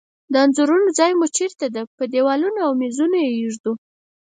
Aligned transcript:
د 0.31 0.33
انځورونو 0.43 0.87
ځای 0.99 1.11
مو 1.19 1.25
چیرته 1.37 1.65
ده؟ 1.75 1.81
په 1.97 2.03
دیوالونو 2.13 2.59
او 2.67 2.71
میزونو 2.81 3.15
یی 3.25 3.31
ایږدو 3.37 3.73